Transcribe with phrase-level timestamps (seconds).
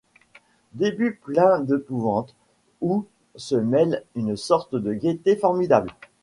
[0.73, 2.35] Début plein d’épouvante
[2.81, 3.05] où
[3.35, 5.91] se mêle une sorte de gaîté formidable.